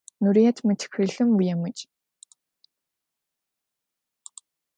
[0.23, 1.79] Nurıêt, mı txılhım vuêmıc!